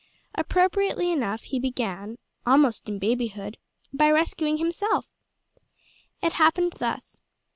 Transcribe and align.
Appropriately 0.33 1.11
enough 1.11 1.43
he 1.43 1.59
began 1.59 2.17
almost 2.43 2.89
in 2.89 2.97
babyhood 2.97 3.59
by 3.93 4.09
rescuing 4.09 4.57
himself! 4.57 5.05
It 6.23 6.33
happened 6.33 6.73
thus. 6.79 7.17